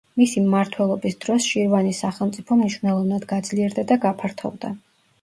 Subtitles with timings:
[0.19, 4.79] მისი მმართველობის დროს შირვანის სახელმწიფო მნიშვნელოვნად გაძლიერდა და გაფართოვდა.